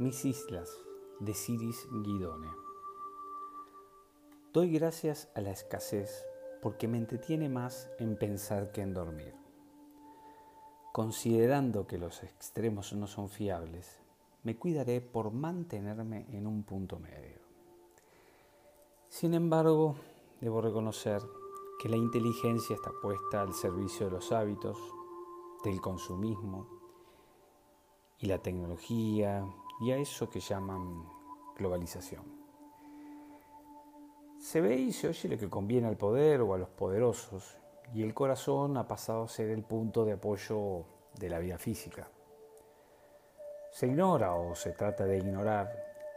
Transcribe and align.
Mis 0.00 0.24
islas 0.24 0.74
de 1.18 1.34
Ciris 1.34 1.86
Guidone. 1.92 2.48
Doy 4.50 4.72
gracias 4.72 5.28
a 5.34 5.42
la 5.42 5.50
escasez 5.50 6.24
porque 6.62 6.88
me 6.88 6.96
entretiene 6.96 7.50
más 7.50 7.90
en 7.98 8.16
pensar 8.16 8.72
que 8.72 8.80
en 8.80 8.94
dormir. 8.94 9.34
Considerando 10.94 11.86
que 11.86 11.98
los 11.98 12.22
extremos 12.22 12.94
no 12.94 13.06
son 13.06 13.28
fiables, 13.28 14.00
me 14.42 14.56
cuidaré 14.56 15.02
por 15.02 15.32
mantenerme 15.32 16.24
en 16.30 16.46
un 16.46 16.62
punto 16.62 16.98
medio. 16.98 17.38
Sin 19.10 19.34
embargo, 19.34 19.96
debo 20.40 20.62
reconocer 20.62 21.20
que 21.78 21.90
la 21.90 21.98
inteligencia 21.98 22.74
está 22.74 22.90
puesta 23.02 23.42
al 23.42 23.52
servicio 23.52 24.06
de 24.06 24.12
los 24.12 24.32
hábitos, 24.32 24.78
del 25.62 25.78
consumismo 25.82 26.66
y 28.18 28.28
la 28.28 28.38
tecnología 28.38 29.46
y 29.80 29.92
a 29.92 29.96
eso 29.96 30.28
que 30.28 30.40
llaman 30.40 31.04
globalización. 31.56 32.24
Se 34.38 34.60
ve 34.60 34.76
y 34.76 34.92
se 34.92 35.08
oye 35.08 35.28
lo 35.28 35.38
que 35.38 35.50
conviene 35.50 35.88
al 35.88 35.96
poder 35.96 36.40
o 36.40 36.54
a 36.54 36.58
los 36.58 36.68
poderosos 36.68 37.58
y 37.92 38.02
el 38.02 38.14
corazón 38.14 38.76
ha 38.76 38.86
pasado 38.86 39.24
a 39.24 39.28
ser 39.28 39.50
el 39.50 39.62
punto 39.62 40.04
de 40.04 40.12
apoyo 40.12 40.84
de 41.18 41.28
la 41.28 41.38
vida 41.38 41.58
física. 41.58 42.08
Se 43.72 43.86
ignora 43.86 44.34
o 44.34 44.54
se 44.54 44.72
trata 44.72 45.04
de 45.04 45.18
ignorar 45.18 45.70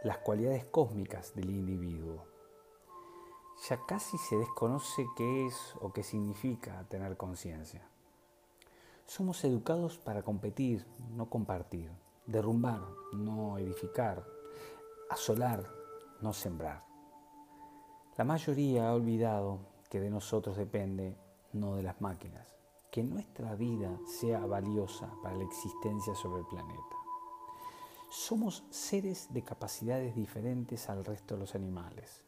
las 0.03 0.19
cualidades 0.19 0.65
cósmicas 0.65 1.33
del 1.35 1.49
individuo 1.49 2.33
ya 3.69 3.79
casi 3.85 4.17
se 4.17 4.35
desconoce 4.35 5.07
qué 5.15 5.47
es 5.47 5.75
o 5.79 5.93
qué 5.93 6.03
significa 6.03 6.85
tener 6.89 7.15
conciencia. 7.15 7.81
Somos 9.05 9.43
educados 9.45 9.97
para 9.97 10.21
competir, 10.21 10.85
no 11.15 11.29
compartir, 11.29 11.89
derrumbar, 12.25 12.81
no 13.13 13.57
edificar, 13.57 14.23
asolar, 15.09 15.67
no 16.21 16.33
sembrar. 16.33 16.83
La 18.17 18.23
mayoría 18.23 18.89
ha 18.89 18.93
olvidado 18.93 19.59
que 19.89 19.99
de 19.99 20.09
nosotros 20.09 20.57
depende, 20.57 21.17
no 21.53 21.75
de 21.75 21.83
las 21.83 22.01
máquinas, 22.01 22.55
que 22.91 23.03
nuestra 23.03 23.55
vida 23.55 23.97
sea 24.05 24.45
valiosa 24.45 25.09
para 25.21 25.35
la 25.35 25.43
existencia 25.43 26.15
sobre 26.15 26.41
el 26.41 26.47
planeta. 26.47 26.95
Somos 28.09 28.63
seres 28.69 29.27
de 29.31 29.43
capacidades 29.43 30.15
diferentes 30.15 30.89
al 30.89 31.03
resto 31.03 31.33
de 31.33 31.41
los 31.41 31.55
animales 31.55 32.23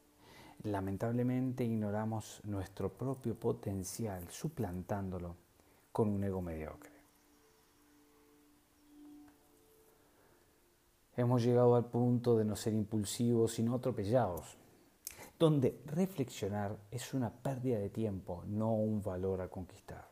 lamentablemente 0.65 1.63
ignoramos 1.63 2.41
nuestro 2.43 2.89
propio 2.89 3.35
potencial 3.35 4.27
suplantándolo 4.29 5.35
con 5.91 6.09
un 6.09 6.23
ego 6.23 6.41
mediocre. 6.41 6.94
Hemos 11.17 11.43
llegado 11.43 11.75
al 11.75 11.85
punto 11.85 12.37
de 12.37 12.43
no 12.43 12.57
ser 12.57 12.73
impulsivos 12.73 13.53
sino 13.53 13.75
atropellados, 13.75 14.57
donde 15.39 15.79
reflexionar 15.85 16.77
es 16.91 17.13
una 17.13 17.31
pérdida 17.31 17.79
de 17.79 17.89
tiempo, 17.89 18.43
no 18.47 18.73
un 18.73 19.01
valor 19.01 19.41
a 19.41 19.47
conquistar. 19.47 20.09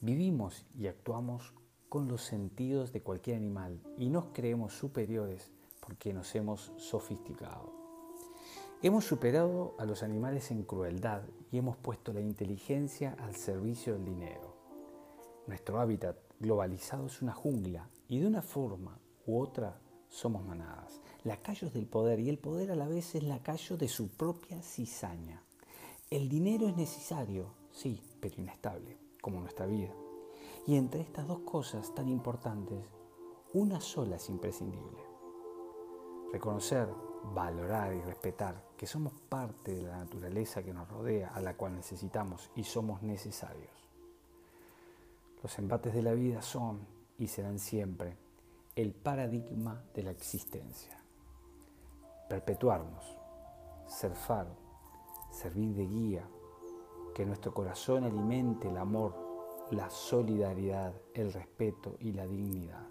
Vivimos 0.00 0.66
y 0.78 0.86
actuamos 0.86 1.54
con 1.88 2.08
los 2.08 2.22
sentidos 2.22 2.92
de 2.92 3.00
cualquier 3.00 3.38
animal 3.38 3.80
y 3.96 4.10
nos 4.10 4.26
creemos 4.34 4.74
superiores 4.74 5.50
porque 5.80 6.12
nos 6.12 6.34
hemos 6.34 6.72
sofisticado. 6.76 7.72
Hemos 8.82 9.06
superado 9.06 9.74
a 9.78 9.86
los 9.86 10.02
animales 10.02 10.50
en 10.50 10.62
crueldad 10.62 11.22
y 11.50 11.56
hemos 11.56 11.78
puesto 11.78 12.12
la 12.12 12.20
inteligencia 12.20 13.16
al 13.18 13.34
servicio 13.34 13.94
del 13.94 14.04
dinero. 14.04 14.54
Nuestro 15.46 15.80
hábitat 15.80 16.18
globalizado 16.38 17.06
es 17.06 17.22
una 17.22 17.32
jungla 17.32 17.88
y 18.06 18.20
de 18.20 18.26
una 18.26 18.42
forma 18.42 19.00
u 19.28 19.40
otra 19.40 19.78
somos 20.08 20.42
manadas, 20.44 21.00
lacayos 21.22 21.74
del 21.74 21.86
poder 21.86 22.18
y 22.18 22.30
el 22.30 22.38
poder 22.38 22.72
a 22.72 22.74
la 22.74 22.88
vez 22.88 23.14
es 23.14 23.22
lacayo 23.22 23.76
de 23.76 23.86
su 23.86 24.08
propia 24.08 24.62
cizaña. 24.62 25.42
El 26.10 26.30
dinero 26.30 26.66
es 26.66 26.76
necesario, 26.76 27.52
sí, 27.70 28.00
pero 28.20 28.36
inestable, 28.40 28.96
como 29.20 29.40
nuestra 29.40 29.66
vida. 29.66 29.92
Y 30.66 30.76
entre 30.76 31.02
estas 31.02 31.28
dos 31.28 31.40
cosas 31.40 31.94
tan 31.94 32.08
importantes, 32.08 32.78
una 33.52 33.80
sola 33.80 34.16
es 34.16 34.30
imprescindible. 34.30 35.02
Reconocer 36.32 36.88
valorar 37.34 37.94
y 37.94 38.00
respetar 38.00 38.64
que 38.78 38.86
somos 38.86 39.12
parte 39.28 39.74
de 39.74 39.82
la 39.82 39.98
naturaleza 39.98 40.62
que 40.62 40.72
nos 40.72 40.88
rodea, 40.88 41.34
a 41.34 41.40
la 41.42 41.54
cual 41.54 41.74
necesitamos 41.74 42.50
y 42.56 42.64
somos 42.64 43.02
necesarios. 43.02 43.72
Los 45.42 45.58
embates 45.58 45.92
de 45.92 46.02
la 46.02 46.14
vida 46.14 46.40
son 46.40 46.80
y 47.18 47.26
serán 47.26 47.58
siempre 47.58 48.27
el 48.80 48.92
paradigma 48.92 49.82
de 49.94 50.02
la 50.02 50.10
existencia. 50.10 50.96
Perpetuarnos, 52.28 53.04
ser 53.86 54.14
faro, 54.14 54.56
servir 55.30 55.74
de 55.74 55.86
guía, 55.86 56.28
que 57.14 57.26
nuestro 57.26 57.52
corazón 57.52 58.04
alimente 58.04 58.68
el 58.68 58.76
amor, 58.76 59.14
la 59.70 59.90
solidaridad, 59.90 60.94
el 61.14 61.32
respeto 61.32 61.96
y 62.00 62.12
la 62.12 62.26
dignidad 62.26 62.86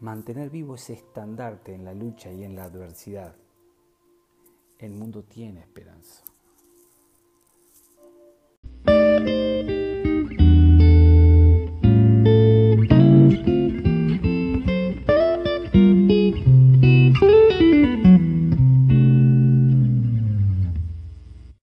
mantener 0.00 0.48
vivo 0.48 0.76
ese 0.76 0.92
estandarte 0.92 1.74
en 1.74 1.84
la 1.84 1.92
lucha 1.92 2.30
y 2.30 2.44
en 2.44 2.54
la 2.54 2.64
adversidad. 2.64 3.34
El 4.78 4.92
mundo 4.92 5.24
tiene 5.24 5.60
esperanza. 5.60 6.22